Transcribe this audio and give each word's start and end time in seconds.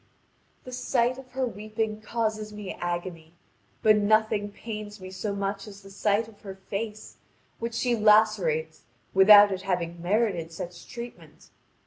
The 0.63 0.71
sight 0.71 1.19
of 1.19 1.33
her 1.33 1.45
weeping 1.45 2.01
causes 2.01 2.51
me 2.51 2.73
agony, 2.73 3.35
but 3.83 3.97
nothing 3.97 4.51
pains 4.51 4.99
me 4.99 5.11
so 5.11 5.35
much 5.35 5.67
as 5.67 5.83
the 5.83 5.91
sight 5.91 6.27
of 6.27 6.41
her 6.41 6.55
face, 6.55 7.17
which 7.59 7.75
she 7.75 7.95
lacerates 7.95 8.81
without 9.13 9.51
its 9.51 9.61
having 9.61 10.01
merited 10.01 10.51
such 10.51 10.87
treatment. 10.89 11.51